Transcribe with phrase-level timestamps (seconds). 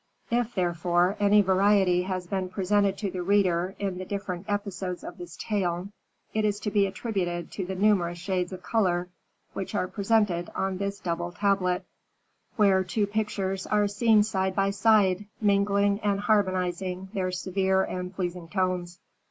[0.31, 5.19] If, therefore, any variety has been presented to the reader in the different episodes of
[5.19, 5.89] this tale,
[6.33, 9.09] it is to be attributed to the numerous shades of color
[9.53, 11.85] which are presented on this double tablet,
[12.55, 18.47] where two pictures are seen side by side, mingling and harmonizing their severe and pleasing
[18.49, 18.99] tones.